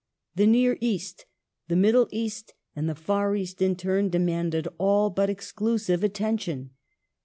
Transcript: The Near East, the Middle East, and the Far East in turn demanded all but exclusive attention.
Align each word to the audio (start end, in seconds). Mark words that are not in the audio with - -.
The 0.33 0.47
Near 0.47 0.79
East, 0.81 1.27
the 1.67 1.75
Middle 1.75 2.07
East, 2.11 2.55
and 2.75 2.89
the 2.89 2.95
Far 2.95 3.35
East 3.35 3.61
in 3.61 3.75
turn 3.75 4.09
demanded 4.09 4.67
all 4.79 5.11
but 5.11 5.29
exclusive 5.29 6.03
attention. 6.03 6.71